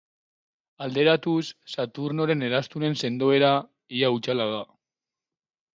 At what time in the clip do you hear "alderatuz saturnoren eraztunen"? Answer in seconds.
0.85-2.99